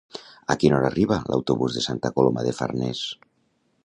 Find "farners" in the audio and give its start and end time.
2.61-3.03